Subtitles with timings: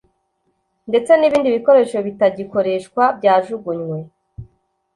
[0.89, 3.97] ndetse n’ibindi bikoresho bitagikoreshwa byajugunywe